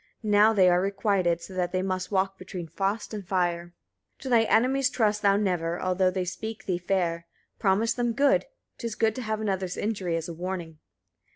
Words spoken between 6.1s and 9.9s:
speak thee fair: promise them good: 'tis good to have another's